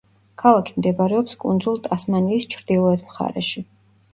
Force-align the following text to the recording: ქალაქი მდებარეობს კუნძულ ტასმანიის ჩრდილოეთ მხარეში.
ქალაქი 0.43 0.73
მდებარეობს 0.77 1.37
კუნძულ 1.45 1.77
ტასმანიის 1.89 2.49
ჩრდილოეთ 2.55 3.05
მხარეში. 3.11 3.65